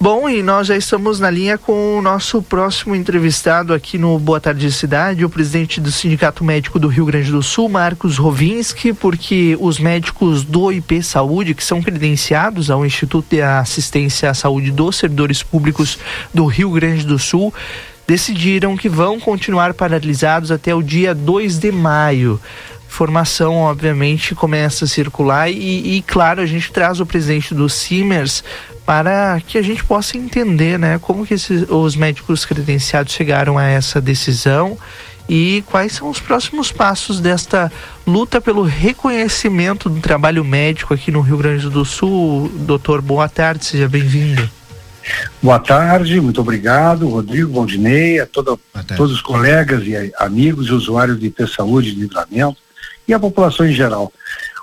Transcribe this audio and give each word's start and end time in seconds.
Bom, 0.00 0.28
e 0.28 0.44
nós 0.44 0.68
já 0.68 0.76
estamos 0.76 1.18
na 1.18 1.28
linha 1.28 1.58
com 1.58 1.98
o 1.98 2.02
nosso 2.02 2.40
próximo 2.40 2.94
entrevistado 2.94 3.74
aqui 3.74 3.98
no 3.98 4.16
Boa 4.16 4.40
Tarde 4.40 4.70
Cidade, 4.70 5.24
o 5.24 5.28
presidente 5.28 5.80
do 5.80 5.90
Sindicato 5.90 6.44
Médico 6.44 6.78
do 6.78 6.86
Rio 6.86 7.04
Grande 7.04 7.32
do 7.32 7.42
Sul, 7.42 7.68
Marcos 7.68 8.16
Rovinski, 8.16 8.92
porque 8.92 9.58
os 9.60 9.80
médicos 9.80 10.44
do 10.44 10.70
IP 10.70 11.02
Saúde, 11.02 11.52
que 11.52 11.64
são 11.64 11.82
credenciados 11.82 12.70
ao 12.70 12.86
Instituto 12.86 13.30
de 13.30 13.42
Assistência 13.42 14.30
à 14.30 14.34
Saúde 14.34 14.70
dos 14.70 14.94
Servidores 14.94 15.42
Públicos 15.42 15.98
do 16.32 16.46
Rio 16.46 16.70
Grande 16.70 17.04
do 17.04 17.18
Sul, 17.18 17.52
decidiram 18.06 18.76
que 18.76 18.88
vão 18.88 19.18
continuar 19.18 19.74
paralisados 19.74 20.52
até 20.52 20.72
o 20.72 20.80
dia 20.80 21.12
2 21.12 21.58
de 21.58 21.72
maio 21.72 22.40
informação, 22.98 23.54
obviamente, 23.54 24.34
começa 24.34 24.84
a 24.84 24.88
circular 24.88 25.48
e, 25.48 25.98
e, 25.98 26.02
claro, 26.02 26.40
a 26.40 26.46
gente 26.46 26.72
traz 26.72 26.98
o 26.98 27.06
presidente 27.06 27.54
do 27.54 27.68
Simers 27.68 28.42
para 28.84 29.40
que 29.46 29.56
a 29.56 29.62
gente 29.62 29.84
possa 29.84 30.18
entender, 30.18 30.80
né, 30.80 30.98
como 31.00 31.24
que 31.24 31.34
esses, 31.34 31.64
os 31.70 31.94
médicos 31.94 32.44
credenciados 32.44 33.12
chegaram 33.12 33.56
a 33.56 33.64
essa 33.64 34.00
decisão 34.00 34.76
e 35.28 35.62
quais 35.66 35.92
são 35.92 36.08
os 36.08 36.18
próximos 36.18 36.72
passos 36.72 37.20
desta 37.20 37.70
luta 38.04 38.40
pelo 38.40 38.62
reconhecimento 38.62 39.88
do 39.88 40.00
trabalho 40.00 40.44
médico 40.44 40.92
aqui 40.92 41.12
no 41.12 41.20
Rio 41.20 41.36
Grande 41.36 41.70
do 41.70 41.84
Sul. 41.84 42.50
Doutor, 42.52 43.00
boa 43.00 43.28
tarde, 43.28 43.64
seja 43.64 43.88
bem-vindo. 43.88 44.50
Boa 45.40 45.60
tarde, 45.60 46.20
muito 46.20 46.40
obrigado, 46.40 47.08
Rodrigo, 47.08 47.52
Valdinei, 47.52 48.18
a 48.18 48.26
toda, 48.26 48.58
todos 48.96 49.12
os 49.12 49.22
colegas 49.22 49.86
e 49.86 50.12
amigos 50.18 50.66
e 50.66 50.72
usuários 50.72 51.20
de 51.20 51.32
Saúde 51.46 51.90
e 51.90 51.94
Livramento 51.94 52.67
e 53.08 53.14
a 53.14 53.18
população 53.18 53.66
em 53.66 53.72
geral. 53.72 54.12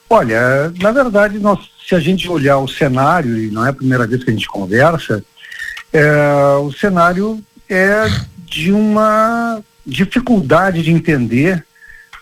Olha, 0.10 0.72
na 0.80 0.92
verdade, 0.92 1.40
nós, 1.40 1.60
se 1.86 1.96
a 1.96 2.00
gente 2.00 2.30
olhar 2.30 2.60
o 2.60 2.68
cenário, 2.68 3.38
e 3.38 3.50
não 3.50 3.66
é 3.66 3.70
a 3.70 3.74
primeira 3.74 4.06
vez 4.06 4.24
que 4.24 4.30
a 4.30 4.34
gente 4.34 4.48
conversa, 4.48 5.26
é, 5.92 6.56
o 6.62 6.72
cenário 6.72 7.44
é 7.68 8.06
de 8.46 8.72
uma 8.72 9.62
dificuldade 9.86 10.84
de 10.84 10.92
entender 10.92 11.66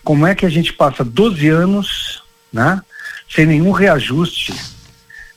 como 0.02 0.26
é 0.26 0.34
que 0.34 0.46
a 0.46 0.50
gente 0.50 0.72
passa 0.72 1.04
12 1.04 1.48
anos 1.48 2.22
né, 2.52 2.80
sem 3.28 3.46
nenhum 3.46 3.70
reajuste 3.70 4.54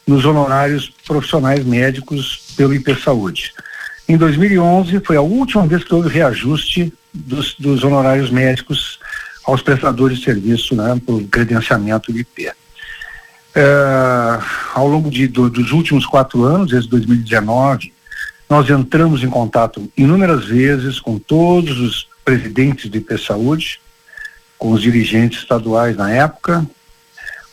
nos 0.06 0.24
honorários 0.24 0.90
profissionais 1.06 1.66
médicos 1.66 2.54
pelo 2.56 2.74
IP 2.74 2.96
Saúde. 2.96 3.54
Em 4.08 4.16
2011 4.16 5.02
foi 5.02 5.18
a 5.18 5.22
última 5.22 5.68
vez 5.68 5.84
que 5.84 5.94
houve 5.94 6.10
reajuste 6.10 6.94
dos, 7.14 7.56
dos 7.56 7.84
honorários 7.84 8.30
médicos 8.30 9.00
aos 9.48 9.62
prestadores 9.62 10.20
de 10.20 10.26
serviço 10.26 10.76
né, 10.76 11.02
por 11.06 11.24
credenciamento 11.24 12.12
de 12.12 12.20
IP. 12.20 12.52
É, 13.56 14.40
ao 14.74 14.86
longo 14.86 15.10
de, 15.10 15.26
do, 15.26 15.50
dos 15.50 15.72
últimos 15.72 16.06
quatro 16.06 16.44
anos, 16.44 16.72
desde 16.72 16.90
2019, 16.90 17.94
nós 18.50 18.70
entramos 18.70 19.24
em 19.24 19.30
contato 19.30 19.90
inúmeras 19.98 20.46
vezes 20.46 21.00
com 21.00 21.18
todos 21.18 21.80
os 21.80 22.08
presidentes 22.26 22.90
do 22.92 22.98
IP 22.98 23.18
Saúde, 23.18 23.80
com 24.58 24.72
os 24.72 24.82
dirigentes 24.82 25.40
estaduais 25.40 25.96
na 25.96 26.12
época, 26.12 26.68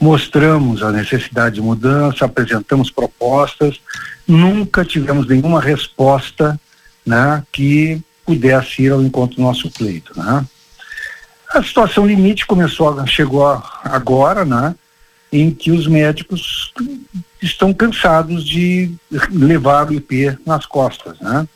mostramos 0.01 0.83
a 0.83 0.91
necessidade 0.91 1.55
de 1.55 1.61
mudança, 1.61 2.25
apresentamos 2.25 2.91
propostas, 2.91 3.81
nunca 4.27 4.85
tivemos 4.85 5.29
nenhuma 5.29 5.61
resposta 5.61 6.61
né, 7.07 7.45
que 7.53 8.03
pudesse 8.27 8.83
ir 8.83 8.91
ao 8.91 9.01
encontro 9.01 9.37
do 9.37 9.43
nosso 9.43 9.71
pleito. 9.71 10.13
Né? 10.19 10.45
A 11.55 11.63
situação 11.63 12.05
limite 12.05 12.45
começou, 12.47 13.07
chegou 13.07 13.47
agora, 13.85 14.45
né? 14.45 14.75
Em 15.33 15.53
que 15.53 15.71
os 15.71 15.87
médicos 15.87 16.75
estão 17.41 17.73
cansados 17.73 18.45
de 18.45 18.93
levar 19.31 19.89
o 19.89 19.95
IP 19.95 20.37
nas 20.45 20.67
costas, 20.67 21.17
né? 21.21 21.47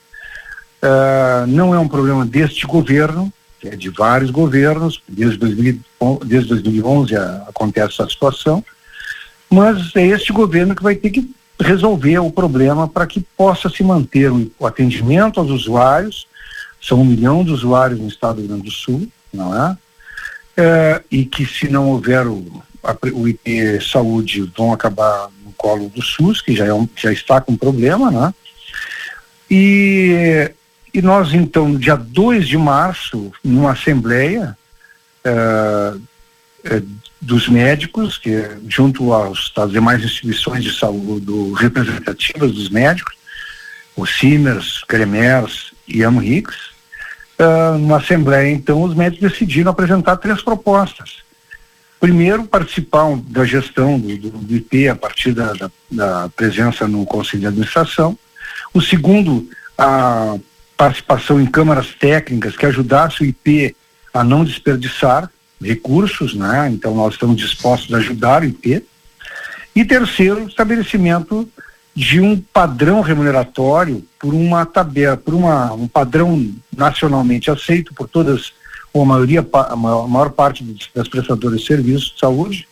Uh, 0.81 1.47
não 1.49 1.75
é 1.75 1.81
um 1.81 1.89
problema 1.89 2.25
deste 2.25 2.65
governo, 2.65 3.33
é 3.65 3.75
de 3.75 3.89
vários 3.89 4.31
governos, 4.31 5.03
desde, 5.09 5.37
2000, 5.39 5.81
desde 6.25 6.49
2011 6.51 7.17
a, 7.17 7.47
acontece 7.49 7.95
essa 7.95 8.09
situação, 8.09 8.65
mas 9.51 9.97
é 9.97 10.07
este 10.07 10.33
governo 10.33 10.77
que 10.77 10.83
vai 10.83 10.95
ter 10.95 11.11
que 11.11 11.29
resolver 11.59 12.21
o 12.21 12.31
problema 12.31 12.87
para 12.87 13.05
que 13.05 13.21
possa 13.37 13.69
se 13.69 13.83
manter 13.83 14.31
o, 14.31 14.49
o 14.61 14.65
atendimento 14.65 15.41
aos 15.41 15.51
usuários, 15.51 16.29
são 16.81 17.01
um 17.01 17.05
milhão 17.05 17.43
de 17.43 17.51
usuários 17.51 17.99
no 17.99 18.07
estado 18.07 18.37
do 18.37 18.43
Rio 18.43 18.49
Grande 18.51 18.63
do 18.63 18.71
Sul, 18.71 19.09
não 19.35 19.53
é? 19.53 19.77
É, 20.59 21.01
e 21.09 21.25
que 21.25 21.47
se 21.47 21.69
não 21.69 21.89
houver 21.89 22.27
o, 22.27 22.63
a, 22.83 22.97
o 23.13 23.29
IP 23.29 23.81
saúde 23.81 24.53
vão 24.57 24.73
acabar 24.73 25.29
no 25.45 25.53
colo 25.53 25.89
do 25.89 26.03
SUS, 26.03 26.43
que 26.43 26.53
já, 26.53 26.67
é 26.67 26.75
um, 26.75 26.89
já 26.97 27.13
está 27.13 27.41
com 27.41 27.57
problema, 27.57 28.11
né? 28.11 28.35
E, 29.49 30.51
e 30.93 31.01
nós 31.01 31.33
então, 31.33 31.77
dia 31.77 31.95
2 31.95 32.49
de 32.49 32.59
março, 32.59 33.33
numa 33.45 33.71
assembleia 33.71 34.59
é, 35.25 35.95
é, 36.65 36.83
dos 37.21 37.49
médicos, 37.49 38.19
que 38.19 38.45
junto 38.67 39.13
aos, 39.13 39.53
às 39.57 39.71
demais 39.71 40.03
instituições 40.03 40.65
de 40.65 40.77
saúde 40.77 41.25
do, 41.25 41.53
representativas 41.53 42.51
dos 42.51 42.69
médicos, 42.69 43.15
o 43.95 44.05
Simers, 44.05 44.83
Cremers 44.89 45.73
e 45.87 46.03
Amrix, 46.03 46.78
uh, 47.39 47.79
numa 47.79 47.99
assembleia, 47.99 48.51
então, 48.51 48.83
os 48.83 48.95
médicos 48.95 49.31
decidiram 49.31 49.71
apresentar 49.71 50.17
três 50.17 50.43
propostas. 50.43 51.23
Primeiro, 52.01 52.45
participar 52.45 53.17
da 53.27 53.45
gestão 53.45 53.99
do, 53.99 54.17
do, 54.17 54.31
do 54.31 54.55
IP 54.55 54.89
a 54.89 54.95
partir 54.95 55.33
da, 55.33 55.53
da, 55.53 55.71
da, 55.91 56.29
presença 56.29 56.87
no 56.87 57.05
Conselho 57.05 57.41
de 57.41 57.47
Administração. 57.49 58.17
O 58.73 58.81
segundo, 58.81 59.49
a 59.77 60.37
participação 60.77 61.41
em 61.41 61.47
câmaras 61.47 61.89
técnicas 61.99 62.57
que 62.57 62.67
ajudasse 62.67 63.23
o 63.23 63.27
IP 63.27 63.75
a 64.15 64.23
não 64.23 64.45
desperdiçar 64.45 65.29
recursos, 65.61 66.35
né? 66.35 66.71
Então 66.73 66.95
nós 66.95 67.15
estamos 67.15 67.37
dispostos 67.37 67.93
a 67.93 67.99
ajudar 67.99 68.43
o 68.43 68.45
IP. 68.45 68.85
E 69.75 69.85
terceiro, 69.85 70.47
estabelecimento 70.47 71.49
de 71.99 72.21
um 72.21 72.41
padrão 72.41 73.01
remuneratório 73.01 74.07
por 74.21 74.33
uma 74.33 74.65
tabela, 74.65 75.17
por 75.17 75.35
uma, 75.35 75.73
um 75.73 75.89
padrão 75.89 76.49
nacionalmente 76.77 77.51
aceito 77.51 77.93
por 77.93 78.09
todas, 78.09 78.53
ou 78.93 79.03
a 79.03 79.05
maioria, 79.05 79.45
a 79.53 79.75
maior, 79.75 80.31
parte 80.31 80.63
das 80.95 81.09
prestadoras 81.09 81.59
de 81.59 81.67
serviços 81.67 82.13
de 82.13 82.21
saúde, 82.21 82.69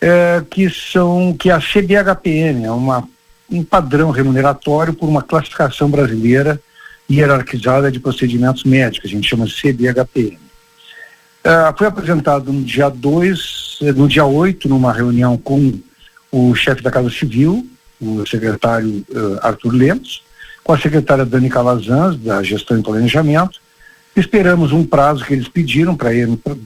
é, 0.00 0.42
que 0.50 0.70
são, 0.70 1.36
que 1.38 1.50
é 1.50 1.52
a 1.52 1.60
CBHPM, 1.60 2.64
é 2.64 2.70
uma, 2.70 3.06
um 3.50 3.62
padrão 3.62 4.10
remuneratório 4.10 4.94
por 4.94 5.10
uma 5.10 5.20
classificação 5.20 5.90
brasileira 5.90 6.58
hierarquizada 7.10 7.92
de 7.92 8.00
procedimentos 8.00 8.64
médicos, 8.64 9.10
a 9.10 9.12
gente 9.12 9.28
chama 9.28 9.44
de 9.44 9.60
CBHPM. 9.60 10.38
É, 11.44 11.74
foi 11.76 11.86
apresentado 11.86 12.50
no 12.50 12.62
dia 12.62 12.88
2, 12.88 13.80
no 13.94 14.08
dia 14.08 14.24
8, 14.24 14.70
numa 14.70 14.90
reunião 14.90 15.36
com 15.36 15.78
o 16.32 16.54
chefe 16.54 16.82
da 16.82 16.90
Casa 16.90 17.10
Civil, 17.10 17.68
o 18.00 18.26
secretário 18.26 19.04
uh, 19.10 19.38
Arthur 19.42 19.72
Lemos, 19.72 20.22
com 20.62 20.72
a 20.72 20.78
secretária 20.78 21.24
Dani 21.24 21.48
Calazans, 21.48 22.16
da 22.18 22.42
Gestão 22.42 22.78
e 22.78 22.82
Planejamento. 22.82 23.60
Esperamos 24.14 24.72
um 24.72 24.84
prazo 24.84 25.24
que 25.24 25.32
eles 25.32 25.48
pediram 25.48 25.96
para 25.96 26.10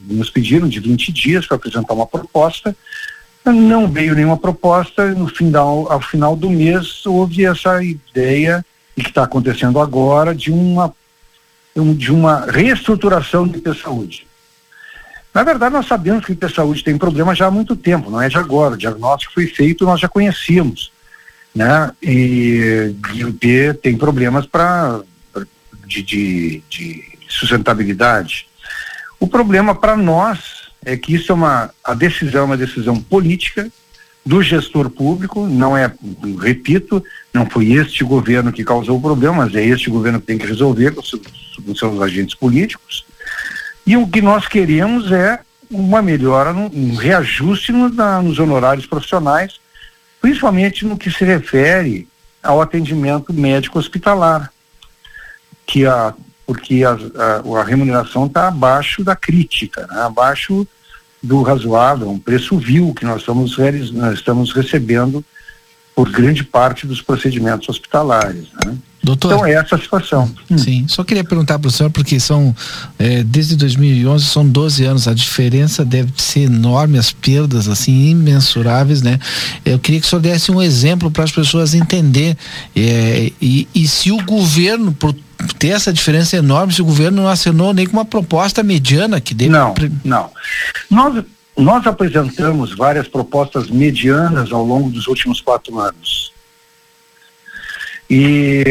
nos 0.08 0.30
pediram 0.30 0.68
de 0.68 0.80
20 0.80 1.12
dias 1.12 1.46
para 1.46 1.56
apresentar 1.56 1.94
uma 1.94 2.06
proposta. 2.06 2.74
Não 3.44 3.90
veio 3.90 4.14
nenhuma 4.14 4.36
proposta, 4.36 5.12
no 5.12 5.26
final, 5.26 5.90
ao 5.90 6.00
final 6.00 6.36
do 6.36 6.48
mês 6.48 7.04
houve 7.04 7.44
essa 7.44 7.82
ideia, 7.82 8.64
e 8.96 9.02
que 9.02 9.08
está 9.08 9.24
acontecendo 9.24 9.80
agora, 9.80 10.34
de 10.34 10.50
uma, 10.50 10.94
de 11.96 12.12
uma 12.12 12.46
reestruturação 12.46 13.46
do 13.46 13.74
Saúde. 13.74 14.26
Na 15.34 15.42
verdade, 15.42 15.74
nós 15.74 15.86
sabemos 15.86 16.24
que 16.24 16.32
o 16.32 16.50
Saúde 16.50 16.84
tem 16.84 16.96
problema 16.96 17.34
já 17.34 17.46
há 17.46 17.50
muito 17.50 17.74
tempo, 17.74 18.10
não 18.10 18.20
é 18.20 18.28
de 18.28 18.36
agora. 18.36 18.74
O 18.74 18.78
diagnóstico 18.78 19.32
foi 19.32 19.46
feito, 19.46 19.84
nós 19.84 19.98
já 19.98 20.08
conhecíamos 20.08 20.91
né? 21.54 21.92
E, 22.02 22.94
e 23.14 23.24
o 23.24 23.28
IP 23.28 23.74
tem 23.82 23.96
problemas 23.96 24.46
para 24.46 25.02
de, 25.86 26.02
de, 26.02 26.62
de, 26.68 27.04
sustentabilidade. 27.28 28.46
O 29.20 29.26
problema 29.26 29.74
para 29.74 29.96
nós 29.96 30.70
é 30.84 30.96
que 30.96 31.14
isso 31.14 31.32
é 31.32 31.34
uma 31.34 31.70
a 31.84 31.94
decisão 31.94 32.42
é 32.42 32.44
uma 32.44 32.56
decisão 32.56 33.00
política 33.00 33.70
do 34.24 34.40
gestor 34.40 34.88
público, 34.88 35.46
não 35.46 35.76
é, 35.76 35.92
repito, 36.40 37.04
não 37.34 37.44
foi 37.44 37.72
este 37.72 38.04
governo 38.04 38.52
que 38.52 38.64
causou 38.64 38.98
o 38.98 39.00
problema, 39.00 39.44
mas 39.44 39.54
é 39.54 39.64
este 39.64 39.90
governo 39.90 40.20
que 40.20 40.26
tem 40.26 40.38
que 40.38 40.46
resolver 40.46 40.92
com 40.92 41.02
seus, 41.02 41.22
com 41.64 41.74
seus 41.74 42.00
agentes 42.00 42.34
políticos. 42.34 43.04
E 43.84 43.96
o 43.96 44.06
que 44.06 44.22
nós 44.22 44.46
queremos 44.46 45.10
é 45.10 45.40
uma 45.68 46.00
melhora, 46.00 46.52
um 46.52 46.94
reajuste 46.94 47.72
no, 47.72 47.88
na, 47.88 48.22
nos 48.22 48.38
honorários 48.38 48.86
profissionais 48.86 49.60
principalmente 50.22 50.86
no 50.86 50.96
que 50.96 51.10
se 51.10 51.24
refere 51.24 52.08
ao 52.40 52.62
atendimento 52.62 53.32
médico 53.32 53.78
hospitalar, 53.78 54.52
que 55.66 55.84
a, 55.84 56.14
porque 56.46 56.84
a, 56.84 56.92
a, 56.92 57.60
a 57.60 57.64
remuneração 57.64 58.26
está 58.26 58.46
abaixo 58.48 59.02
da 59.02 59.16
crítica, 59.16 59.86
né? 59.88 60.02
abaixo 60.02 60.66
do 61.20 61.42
razoável, 61.42 62.08
um 62.08 62.18
preço 62.18 62.56
vil 62.56 62.94
que 62.94 63.04
nós 63.04 63.20
estamos, 63.20 63.56
nós 63.92 64.14
estamos 64.14 64.52
recebendo 64.52 65.24
por 65.94 66.08
grande 66.10 66.42
parte 66.42 66.86
dos 66.86 67.02
procedimentos 67.02 67.68
hospitalares. 67.68 68.48
Né? 68.64 68.76
Doutor, 69.02 69.32
então 69.32 69.46
é 69.46 69.54
essa 69.54 69.74
a 69.74 69.78
situação. 69.78 70.32
Hum. 70.48 70.56
Sim, 70.56 70.84
só 70.86 71.02
queria 71.02 71.24
perguntar 71.24 71.58
para 71.58 71.66
o 71.66 71.70
senhor, 71.72 71.90
porque 71.90 72.20
são, 72.20 72.54
é, 72.98 73.24
desde 73.24 73.56
2011, 73.56 74.24
são 74.24 74.46
12 74.46 74.84
anos, 74.84 75.08
a 75.08 75.14
diferença 75.14 75.84
deve 75.84 76.12
ser 76.16 76.42
enorme, 76.42 76.98
as 76.98 77.10
perdas, 77.10 77.66
assim, 77.66 78.10
imensuráveis, 78.10 79.02
né? 79.02 79.18
Eu 79.64 79.78
queria 79.80 80.00
que 80.00 80.06
o 80.06 80.08
senhor 80.08 80.22
desse 80.22 80.52
um 80.52 80.62
exemplo 80.62 81.10
para 81.10 81.24
as 81.24 81.32
pessoas 81.32 81.74
entender 81.74 82.36
é, 82.76 83.32
e, 83.40 83.66
e 83.74 83.88
se 83.88 84.12
o 84.12 84.22
governo, 84.24 84.92
por 84.92 85.12
ter 85.58 85.68
essa 85.68 85.92
diferença 85.92 86.36
enorme, 86.36 86.72
se 86.72 86.80
o 86.80 86.84
governo 86.84 87.22
não 87.22 87.28
assinou 87.28 87.74
nem 87.74 87.86
com 87.86 87.96
uma 87.96 88.04
proposta 88.04 88.62
mediana 88.62 89.20
que 89.20 89.34
deve... 89.34 89.50
Não, 89.50 89.74
não. 90.04 90.30
Nós, 90.88 91.24
nós 91.56 91.84
apresentamos 91.88 92.76
várias 92.76 93.08
propostas 93.08 93.68
medianas 93.68 94.52
ao 94.52 94.64
longo 94.64 94.90
dos 94.90 95.08
últimos 95.08 95.40
quatro 95.40 95.76
anos 95.80 96.32
e, 98.14 98.62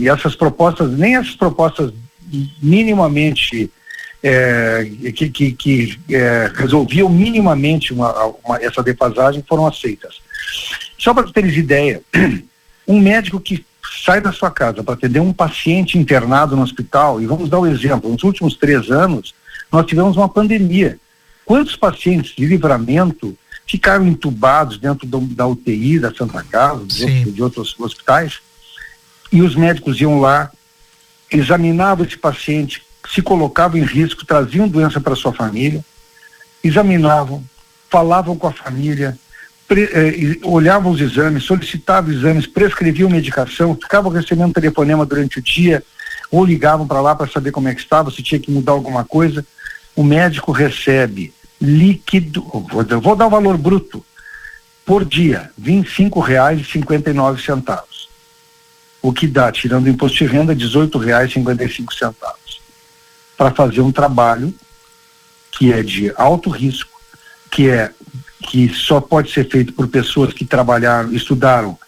e, 0.00 0.08
essas 0.08 0.34
propostas, 0.34 0.90
nem 0.90 1.14
essas 1.14 1.36
propostas 1.36 1.92
minimamente 2.60 3.70
é, 4.20 4.90
que, 5.14 5.30
que, 5.30 5.52
que 5.52 5.98
é, 6.10 6.50
resolviam 6.52 7.08
minimamente 7.08 7.92
uma, 7.92 8.12
uma, 8.44 8.60
essa 8.60 8.82
defasagem 8.82 9.44
foram 9.48 9.68
aceitas. 9.68 10.20
Só 10.98 11.14
para 11.14 11.30
teres 11.30 11.56
ideia, 11.56 12.02
um 12.88 12.98
médico 12.98 13.38
que 13.38 13.64
sai 14.04 14.20
da 14.20 14.32
sua 14.32 14.50
casa 14.50 14.82
para 14.82 14.94
atender 14.94 15.20
um 15.20 15.32
paciente 15.32 15.96
internado 15.96 16.56
no 16.56 16.62
hospital, 16.62 17.22
e 17.22 17.26
vamos 17.26 17.48
dar 17.48 17.60
um 17.60 17.66
exemplo, 17.66 18.10
nos 18.10 18.24
últimos 18.24 18.56
três 18.56 18.90
anos, 18.90 19.32
nós 19.70 19.86
tivemos 19.86 20.16
uma 20.16 20.28
pandemia. 20.28 20.98
Quantos 21.44 21.76
pacientes 21.76 22.34
de 22.34 22.44
livramento 22.44 23.38
ficaram 23.64 24.08
entubados 24.08 24.76
dentro 24.76 25.06
do, 25.06 25.20
da 25.20 25.46
UTI 25.46 26.00
da 26.00 26.12
Santa 26.12 26.42
Casa, 26.42 26.84
de, 26.84 27.30
de 27.30 27.40
outros 27.40 27.78
hospitais, 27.78 28.40
e 29.32 29.42
os 29.42 29.54
médicos 29.54 30.00
iam 30.00 30.20
lá, 30.20 30.50
examinavam 31.30 32.04
esse 32.04 32.16
paciente, 32.16 32.82
se 33.12 33.22
colocavam 33.22 33.78
em 33.78 33.84
risco, 33.84 34.24
traziam 34.24 34.68
doença 34.68 35.00
para 35.00 35.16
sua 35.16 35.32
família, 35.32 35.84
examinavam, 36.62 37.42
falavam 37.88 38.36
com 38.36 38.46
a 38.46 38.52
família, 38.52 39.18
pre, 39.66 39.84
eh, 39.84 40.38
olhavam 40.42 40.92
os 40.92 41.00
exames, 41.00 41.44
solicitavam 41.44 42.12
exames, 42.12 42.46
prescreviam 42.46 43.10
medicação, 43.10 43.74
ficavam 43.74 44.10
recebendo 44.10 44.52
telefonema 44.52 45.06
durante 45.06 45.38
o 45.38 45.42
dia, 45.42 45.82
ou 46.30 46.44
ligavam 46.44 46.86
para 46.86 47.00
lá 47.00 47.14
para 47.14 47.30
saber 47.30 47.52
como 47.52 47.68
é 47.68 47.74
que 47.74 47.80
estava, 47.80 48.10
se 48.10 48.22
tinha 48.22 48.40
que 48.40 48.50
mudar 48.50 48.72
alguma 48.72 49.04
coisa. 49.04 49.46
O 49.94 50.02
médico 50.02 50.50
recebe 50.50 51.32
líquido, 51.60 52.42
vou, 52.42 52.84
vou 53.00 53.16
dar 53.16 53.26
o 53.26 53.30
valor 53.30 53.56
bruto, 53.56 54.04
por 54.84 55.04
dia, 55.04 55.50
R$ 55.60 55.82
25,59 55.82 57.95
o 59.06 59.12
que 59.12 59.28
dá, 59.28 59.52
tirando 59.52 59.86
o 59.86 59.88
imposto 59.88 60.18
de 60.18 60.26
renda, 60.26 60.52
R$ 60.52 60.58
18,55 60.58 62.24
para 63.36 63.52
fazer 63.52 63.80
um 63.80 63.92
trabalho 63.92 64.52
que 65.52 65.72
é 65.72 65.80
de 65.80 66.12
alto 66.16 66.50
risco, 66.50 66.90
que 67.48 67.68
é 67.68 67.92
que 68.48 68.68
só 68.68 69.00
pode 69.00 69.30
ser 69.30 69.48
feito 69.48 69.72
por 69.74 69.86
pessoas 69.86 70.32
que 70.32 70.44
trabalharam, 70.44 71.12
estudaram 71.12 71.78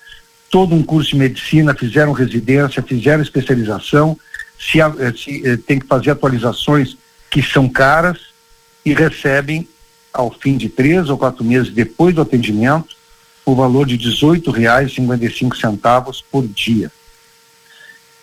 todo 0.48 0.76
um 0.76 0.82
curso 0.82 1.10
de 1.10 1.16
medicina, 1.16 1.74
fizeram 1.74 2.12
residência, 2.12 2.80
fizeram 2.84 3.20
especialização, 3.20 4.16
se, 4.56 4.80
eh, 4.80 5.12
se 5.16 5.44
eh, 5.44 5.56
tem 5.56 5.80
que 5.80 5.88
fazer 5.88 6.12
atualizações 6.12 6.96
que 7.28 7.42
são 7.42 7.68
caras 7.68 8.28
e 8.84 8.94
recebem 8.94 9.68
ao 10.12 10.30
fim 10.30 10.56
de 10.56 10.68
três 10.68 11.10
ou 11.10 11.18
quatro 11.18 11.44
meses 11.44 11.72
depois 11.72 12.14
do 12.14 12.20
atendimento 12.20 12.96
o 13.44 13.56
valor 13.56 13.86
de 13.86 13.96
R$ 13.96 14.04
18,55 14.04 16.22
por 16.30 16.46
dia. 16.46 16.92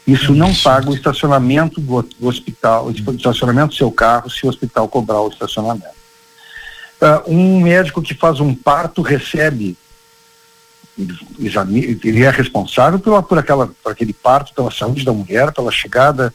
Isso 0.08 0.34
não 0.36 0.54
paga 0.54 0.90
o 0.90 0.94
estacionamento 0.94 1.82
do, 1.82 2.06
hospital, 2.22 2.88
o 2.88 2.92
estacionamento 2.92 3.70
do 3.70 3.76
seu 3.76 3.92
carro, 3.92 4.30
se 4.30 4.46
o 4.46 4.50
hospital 4.50 4.88
cobrar 4.88 5.22
o 5.22 5.30
estacionamento. 5.30 5.96
Uh, 7.02 7.32
um 7.32 7.60
médico 7.60 8.02
que 8.02 8.14
faz 8.14 8.40
um 8.40 8.54
parto 8.54 9.02
recebe, 9.02 9.76
ele 12.04 12.24
é 12.24 12.30
responsável 12.30 13.00
pela, 13.00 13.22
por, 13.22 13.38
aquela, 13.40 13.68
por 13.68 13.92
aquele 13.92 14.14
parto, 14.14 14.54
pela 14.54 14.72
saúde 14.72 15.04
da 15.04 15.12
mulher, 15.12 15.52
pela 15.52 15.72
chegada 15.72 16.34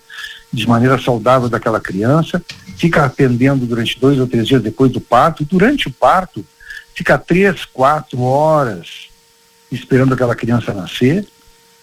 de 0.53 0.69
maneira 0.69 0.99
saudável 0.99 1.49
daquela 1.49 1.81
criança, 1.81 2.43
fica 2.77 3.05
atendendo 3.05 3.67
durante 3.67 3.99
dois 4.01 4.19
ou 4.19 4.27
três 4.27 4.49
dias 4.49 4.63
depois 4.63 4.91
do 4.91 5.01
parto, 5.01 5.43
e 5.43 5.47
durante 5.47 5.87
o 5.87 5.93
parto 5.93 6.45
fica 6.93 7.17
três, 7.17 7.65
quatro 7.65 8.21
horas 8.21 9.09
esperando 9.71 10.13
aquela 10.13 10.35
criança 10.35 10.75
nascer, 10.75 11.27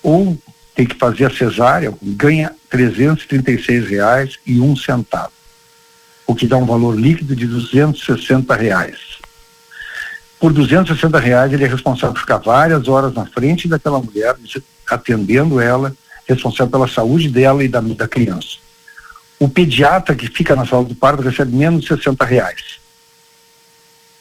ou 0.03 0.37
tem 0.77 0.85
que 0.85 0.95
fazer 0.95 1.25
a 1.25 1.29
cesárea, 1.31 1.91
ganha 2.03 2.53
R$ 2.71 3.79
reais 3.89 4.37
e 4.45 4.61
um 4.61 4.75
centavo, 4.75 5.31
o 6.27 6.35
que 6.35 6.45
dá 6.45 6.55
um 6.55 6.67
valor 6.67 6.95
líquido 6.95 7.35
de 7.35 7.47
R$ 7.47 8.55
reais. 8.59 9.17
Por 10.39 10.53
R$ 10.53 11.19
reais 11.19 11.51
ele 11.51 11.63
é 11.63 11.67
responsável 11.67 12.13
por 12.13 12.19
ficar 12.19 12.37
várias 12.37 12.87
horas 12.87 13.11
na 13.15 13.25
frente 13.25 13.67
daquela 13.67 13.99
mulher, 13.99 14.35
atendendo 14.87 15.59
ela, 15.59 15.95
responsável 16.27 16.69
pela 16.69 16.87
saúde 16.87 17.27
dela 17.27 17.63
e 17.63 17.67
da, 17.67 17.81
da 17.81 18.07
criança. 18.07 18.59
O 19.39 19.49
pediatra 19.49 20.13
que 20.13 20.27
fica 20.27 20.55
na 20.55 20.67
sala 20.67 20.85
do 20.85 20.93
parto 20.93 21.23
recebe 21.23 21.55
menos 21.55 21.81
de 21.81 21.87
60 21.87 22.23
reais 22.23 22.79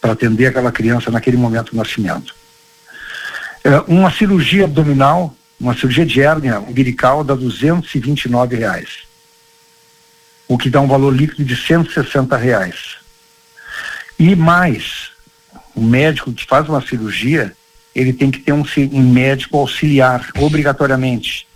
para 0.01 0.13
atender 0.13 0.47
aquela 0.47 0.73
criança 0.73 1.11
naquele 1.11 1.37
momento 1.37 1.73
do 1.73 1.77
nascimento. 1.77 2.35
É, 3.63 3.79
uma 3.89 4.11
cirurgia 4.11 4.65
abdominal 4.65 5.37
uma 5.59 5.75
cirurgia 5.75 6.05
de 6.05 6.21
hérnia 6.21 6.61
umbilical 6.61 7.25
dá 7.25 7.35
229 7.35 8.57
reais, 8.57 9.07
o 10.47 10.57
que 10.59 10.71
dá 10.71 10.81
um 10.81 10.87
valor 10.87 11.15
líquido 11.15 11.45
de 11.45 11.57
160 11.57 12.37
reais. 12.37 12.97
E 14.19 14.35
mais, 14.35 15.11
o 15.75 15.81
médico 15.81 16.33
que 16.33 16.47
faz 16.47 16.69
uma 16.69 16.81
cirurgia, 16.81 17.53
ele 17.95 18.13
tem 18.13 18.31
que 18.31 18.41
ter 18.41 18.53
um, 18.53 18.65
um 18.93 19.03
médico 19.11 19.59
auxiliar, 19.59 20.31
obrigatoriamente. 20.39 21.47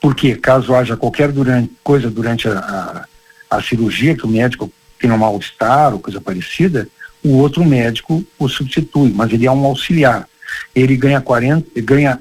Porque 0.00 0.36
caso 0.36 0.74
haja 0.74 0.96
qualquer 0.96 1.32
durante, 1.32 1.72
coisa 1.82 2.10
durante 2.10 2.48
a, 2.48 3.06
a, 3.50 3.56
a 3.58 3.62
cirurgia, 3.62 4.16
que 4.16 4.24
o 4.24 4.28
médico 4.28 4.72
tenha 4.98 5.14
um 5.14 5.18
mal-estar 5.18 5.92
ou 5.92 6.00
coisa 6.00 6.20
parecida, 6.20 6.88
o 7.22 7.36
outro 7.36 7.64
médico 7.64 8.24
o 8.38 8.48
substitui, 8.48 9.12
mas 9.14 9.32
ele 9.32 9.46
é 9.46 9.50
um 9.50 9.64
auxiliar. 9.64 10.28
Ele 10.74 10.96
ganha 10.96 11.20
40, 11.20 11.80
ganha 11.82 12.18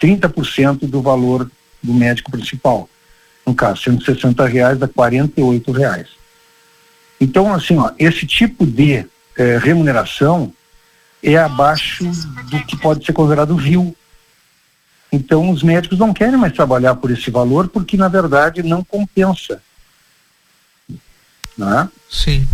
30% 0.00 0.86
do 0.86 1.02
valor 1.02 1.50
do 1.82 1.94
médico 1.94 2.30
principal. 2.30 2.88
No 3.46 3.54
caso, 3.54 3.82
160 3.82 4.46
reais 4.46 4.78
dá 4.78 4.86
48 4.86 5.72
reais. 5.72 6.08
Então, 7.20 7.52
assim, 7.52 7.76
ó, 7.78 7.90
esse 7.98 8.26
tipo 8.26 8.66
de 8.66 9.06
eh, 9.36 9.58
remuneração 9.58 10.52
é 11.22 11.36
abaixo 11.36 12.04
do 12.50 12.64
que 12.64 12.76
pode 12.76 13.04
ser 13.04 13.12
considerado 13.12 13.56
vil. 13.56 13.96
Então, 15.10 15.50
os 15.50 15.62
médicos 15.62 15.98
não 15.98 16.12
querem 16.12 16.36
mais 16.36 16.52
trabalhar 16.52 16.94
por 16.96 17.10
esse 17.10 17.30
valor 17.30 17.68
porque, 17.68 17.96
na 17.96 18.08
verdade, 18.08 18.62
não 18.62 18.84
compensa. 18.84 19.62
Não 21.56 21.80
é? 21.80 21.88
Sim. 22.08 22.46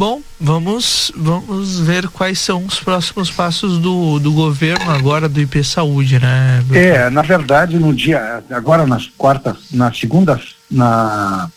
Bom, 0.00 0.22
vamos, 0.40 1.12
vamos 1.14 1.78
ver 1.78 2.08
quais 2.08 2.38
são 2.38 2.64
os 2.64 2.80
próximos 2.80 3.30
passos 3.30 3.76
do, 3.76 4.18
do 4.18 4.32
governo 4.32 4.90
agora 4.90 5.28
do 5.28 5.38
IP 5.38 5.62
Saúde, 5.62 6.18
né? 6.18 6.64
É, 6.72 7.10
na 7.10 7.20
verdade, 7.20 7.78
no 7.78 7.92
dia, 7.92 8.42
agora 8.50 8.86
na 8.86 8.98
quarta, 9.18 9.54
na 9.70 9.92
segunda, 9.92 10.40
na 10.70 11.50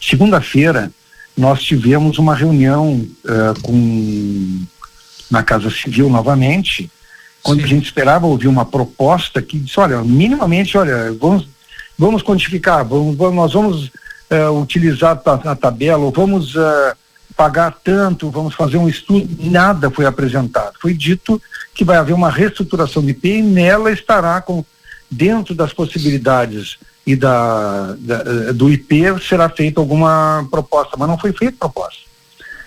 segunda-feira, 0.00 0.88
nós 1.36 1.64
tivemos 1.64 2.16
uma 2.18 2.32
reunião 2.32 3.04
uh, 3.24 3.60
com 3.60 4.60
na 5.28 5.42
Casa 5.42 5.68
Civil 5.68 6.08
novamente, 6.08 6.88
quando 7.42 7.58
Sim. 7.58 7.64
a 7.64 7.68
gente 7.70 7.86
esperava 7.86 8.24
ouvir 8.24 8.46
uma 8.46 8.64
proposta 8.64 9.42
que 9.42 9.58
disse, 9.58 9.80
olha, 9.80 10.00
minimamente, 10.04 10.78
olha, 10.78 11.12
vamos, 11.20 11.48
vamos 11.98 12.22
quantificar, 12.22 12.84
vamos, 12.84 13.16
vamos 13.16 13.34
nós 13.34 13.52
vamos 13.52 13.86
uh, 14.30 14.62
utilizar 14.62 15.20
a, 15.26 15.32
a 15.50 15.56
tabela, 15.56 16.04
ou 16.04 16.12
vamos 16.12 16.54
uh, 16.54 16.94
pagar 17.36 17.74
tanto, 17.82 18.30
vamos 18.30 18.54
fazer 18.54 18.76
um 18.76 18.88
estudo, 18.88 19.28
nada 19.40 19.90
foi 19.90 20.06
apresentado. 20.06 20.74
Foi 20.80 20.94
dito 20.94 21.40
que 21.74 21.84
vai 21.84 21.96
haver 21.96 22.12
uma 22.12 22.30
reestruturação 22.30 23.02
de 23.02 23.10
IP 23.10 23.28
e 23.28 23.42
nela 23.42 23.90
estará 23.90 24.40
com 24.40 24.64
dentro 25.10 25.54
das 25.54 25.72
possibilidades 25.72 26.78
e 27.06 27.16
da, 27.16 27.96
da, 27.98 28.52
do 28.52 28.70
IP 28.70 29.02
será 29.26 29.48
feita 29.48 29.80
alguma 29.80 30.46
proposta, 30.50 30.96
mas 30.98 31.08
não 31.08 31.18
foi 31.18 31.32
feita 31.32 31.56
proposta. 31.58 32.00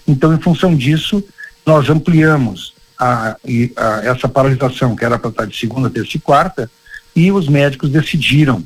Então, 0.08 0.34
em 0.34 0.40
função 0.40 0.76
disso, 0.76 1.24
nós 1.66 1.90
ampliamos 1.90 2.74
a, 3.00 3.38
a, 3.76 4.02
essa 4.04 4.28
paralisação 4.28 4.96
que 4.96 5.06
era 5.06 5.18
para 5.18 5.30
estar 5.30 5.46
de 5.46 5.58
segunda, 5.58 5.90
terça 5.90 6.18
e 6.18 6.20
quarta 6.20 6.70
e 7.16 7.32
os 7.32 7.48
médicos 7.48 7.90
decidiram. 7.90 8.64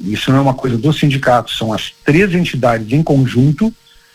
Isso 0.00 0.30
não 0.30 0.38
é 0.38 0.42
uma 0.42 0.54
coisa 0.54 0.78
do 0.78 0.92
sindicato, 0.92 1.50
são 1.50 1.72
as 1.72 1.92
três 2.04 2.32
entidades 2.32 2.92
em 2.92 3.02
conjunto 3.02 3.74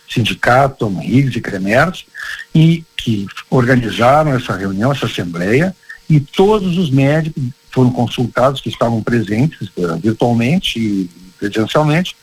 sindicato, 0.09 0.87
Higgs 1.01 1.37
e 1.37 1.41
Cremers, 1.41 2.05
e 2.53 2.83
que 2.97 3.27
organizaram 3.49 4.33
essa 4.33 4.55
reunião, 4.55 4.91
essa 4.91 5.05
assembleia, 5.05 5.75
e 6.09 6.19
todos 6.19 6.77
os 6.77 6.89
médicos 6.89 7.43
foram 7.71 7.91
consultados 7.91 8.61
que 8.61 8.69
estavam 8.69 9.01
presentes 9.03 9.69
uh, 9.77 9.97
virtualmente 10.01 10.79
e 10.79 11.09
presencialmente 11.37 12.15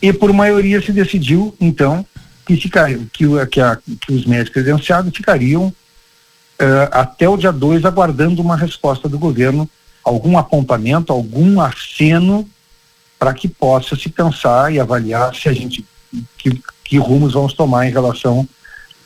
e 0.00 0.12
por 0.12 0.32
maioria 0.32 0.80
se 0.80 0.92
decidiu 0.92 1.54
então 1.60 2.04
que, 2.44 2.56
ficaria, 2.56 3.00
que, 3.12 3.24
que, 3.46 3.60
a, 3.60 3.76
que 3.76 4.12
os 4.12 4.24
médicos 4.24 4.52
credenciados 4.52 5.12
ficariam 5.14 5.66
uh, 5.66 6.88
até 6.92 7.28
o 7.28 7.36
dia 7.36 7.52
2 7.52 7.84
aguardando 7.84 8.40
uma 8.40 8.56
resposta 8.56 9.08
do 9.08 9.18
governo, 9.18 9.68
algum 10.04 10.38
apontamento, 10.38 11.12
algum 11.12 11.60
aceno 11.60 12.48
para 13.18 13.34
que 13.34 13.48
possa 13.48 13.96
se 13.96 14.08
pensar 14.08 14.72
e 14.72 14.78
avaliar 14.78 15.34
se 15.34 15.48
a 15.48 15.52
gente 15.52 15.84
que, 16.38 16.62
que 16.88 16.98
rumos 16.98 17.34
vamos 17.34 17.52
tomar 17.52 17.86
em 17.86 17.92
relação 17.92 18.48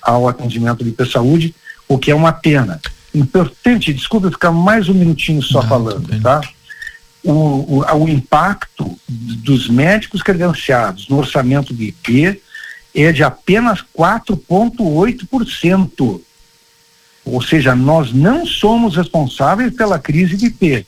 ao 0.03 0.29
atendimento 0.29 0.85
de 0.85 1.11
saúde, 1.11 1.55
o 1.89 1.99
que 1.99 2.11
é 2.11 2.15
uma 2.15 2.33
pena. 2.33 2.81
Importante, 3.15 3.93
desculpa 3.93 4.31
ficar 4.31 4.53
mais 4.53 4.89
um 4.89 4.95
minutinho 4.95 5.43
só 5.43 5.61
Não, 5.63 5.69
falando, 5.69 6.23
tá? 6.23 6.41
O, 7.23 7.33
o, 7.33 7.85
o 7.97 8.09
impacto 8.09 8.99
dos 9.09 9.69
médicos 9.69 10.23
credenciados 10.23 11.07
no 11.09 11.19
orçamento 11.19 11.75
do 11.75 11.83
IP 11.83 12.41
é 12.95 13.13
de 13.13 13.23
apenas 13.23 13.85
4,8%. 13.97 16.21
Ou 17.25 17.43
seja, 17.43 17.75
nós 17.75 18.13
não 18.13 18.47
somos 18.47 18.97
responsáveis 18.97 19.75
pela 19.75 19.99
crise 19.99 20.37
de 20.37 20.47
IP. 20.47 20.87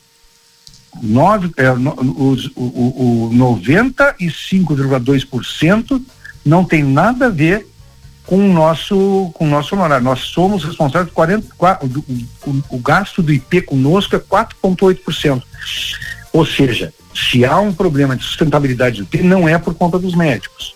Nove, 1.00 1.50
é, 1.56 1.72
os, 1.72 2.50
o, 2.54 3.26
o 3.26 3.30
95,2% 3.34 6.02
não 6.44 6.64
tem 6.64 6.82
nada 6.82 7.26
a 7.26 7.30
ver 7.30 7.66
com 8.26 8.37
o 8.37 8.52
nosso 8.52 9.30
com 9.34 9.44
o 9.44 9.49
nosso 9.49 9.75
honorário. 9.75 10.04
Nós 10.04 10.20
somos 10.20 10.64
responsáveis 10.64 11.08
por 11.08 11.16
44, 11.16 12.04
o, 12.46 12.76
o, 12.76 12.78
gasto 12.78 13.22
do 13.22 13.32
IP 13.32 13.62
conosco 13.62 14.16
é 14.16 14.18
4,8%. 14.18 15.42
Ou 16.32 16.46
seja, 16.46 16.92
se 17.14 17.44
há 17.44 17.58
um 17.61 17.72
problema 17.72 18.16
de 18.16 18.25
sustentabilidade 18.25 18.99
do 18.99 19.02
IP, 19.02 19.22
não 19.22 19.49
é 19.49 19.58
por 19.58 19.75
conta 19.75 19.99
dos 19.99 20.14
médicos. 20.14 20.75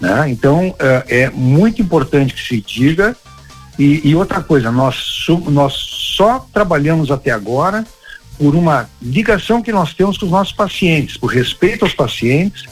Né? 0.00 0.28
Então, 0.28 0.74
é, 0.78 1.22
é 1.22 1.30
muito 1.30 1.80
importante 1.80 2.34
que 2.34 2.46
se 2.46 2.60
diga. 2.60 3.16
E, 3.78 4.08
e 4.08 4.14
outra 4.14 4.40
coisa, 4.40 4.70
nós, 4.70 5.26
nós 5.50 5.72
só 6.16 6.46
trabalhamos 6.52 7.10
até 7.10 7.30
agora 7.30 7.84
por 8.38 8.54
uma 8.54 8.88
ligação 9.00 9.62
que 9.62 9.72
nós 9.72 9.94
temos 9.94 10.18
com 10.18 10.26
os 10.26 10.32
nossos 10.32 10.52
pacientes, 10.52 11.16
por 11.16 11.28
respeito 11.28 11.84
aos 11.84 11.94
pacientes. 11.94 12.64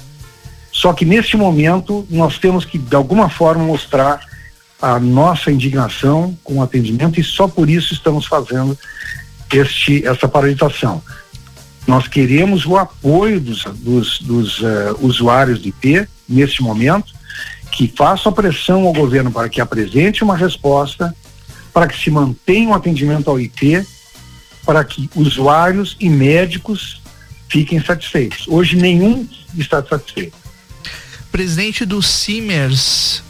Só 0.72 0.92
que 0.92 1.04
neste 1.04 1.36
momento 1.36 2.06
nós 2.10 2.38
temos 2.38 2.64
que, 2.64 2.78
de 2.78 2.96
alguma 2.96 3.28
forma, 3.28 3.62
mostrar 3.62 4.20
a 4.80 4.98
nossa 4.98 5.52
indignação 5.52 6.36
com 6.42 6.56
o 6.56 6.62
atendimento 6.62 7.20
e 7.20 7.22
só 7.22 7.46
por 7.46 7.70
isso 7.70 7.92
estamos 7.92 8.26
fazendo 8.26 8.76
este, 9.52 10.04
essa 10.06 10.26
paralisação. 10.26 11.02
Nós 11.86 12.08
queremos 12.08 12.64
o 12.66 12.76
apoio 12.76 13.40
dos, 13.40 13.64
dos, 13.64 14.20
dos 14.20 14.60
uh, 14.60 14.96
usuários 15.00 15.60
de 15.62 15.68
IP 15.68 16.08
neste 16.28 16.62
momento, 16.62 17.12
que 17.70 17.92
façam 17.94 18.32
pressão 18.32 18.86
ao 18.86 18.92
governo 18.92 19.30
para 19.30 19.48
que 19.48 19.60
apresente 19.60 20.24
uma 20.24 20.36
resposta, 20.36 21.14
para 21.72 21.86
que 21.86 21.98
se 21.98 22.10
mantenha 22.10 22.70
o 22.70 22.74
atendimento 22.74 23.30
ao 23.30 23.40
IP 23.40 23.86
para 24.64 24.84
que 24.84 25.10
usuários 25.14 25.96
e 25.98 26.08
médicos 26.08 27.00
fiquem 27.48 27.82
satisfeitos. 27.82 28.46
Hoje 28.48 28.76
nenhum 28.76 29.26
está 29.56 29.84
satisfeito. 29.84 30.41
Presidente 31.32 31.86
do 31.86 32.02
Simers, 32.02 33.22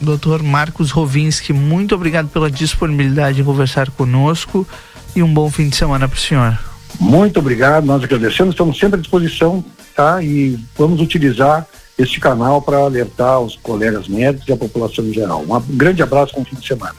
Dr. 0.00 0.42
Marcos 0.42 0.90
Rovinski, 0.90 1.52
muito 1.52 1.94
obrigado 1.94 2.26
pela 2.28 2.50
disponibilidade 2.50 3.42
em 3.42 3.44
conversar 3.44 3.90
conosco 3.90 4.66
e 5.14 5.22
um 5.22 5.32
bom 5.32 5.50
fim 5.50 5.68
de 5.68 5.76
semana 5.76 6.08
para 6.08 6.16
o 6.16 6.18
senhor. 6.18 6.58
Muito 6.98 7.38
obrigado, 7.38 7.84
nós 7.84 8.02
agradecemos, 8.02 8.54
estamos 8.54 8.78
sempre 8.78 8.98
à 8.98 9.02
disposição, 9.02 9.62
tá? 9.94 10.22
E 10.22 10.58
vamos 10.74 11.02
utilizar 11.02 11.66
este 11.98 12.18
canal 12.18 12.62
para 12.62 12.78
alertar 12.78 13.40
os 13.40 13.56
colegas 13.56 14.08
médicos 14.08 14.48
e 14.48 14.52
a 14.52 14.56
população 14.56 15.04
em 15.04 15.12
geral. 15.12 15.44
Um 15.46 15.76
grande 15.76 16.02
abraço, 16.02 16.32
bom 16.34 16.44
fim 16.46 16.56
de 16.56 16.66
semana. 16.66 16.96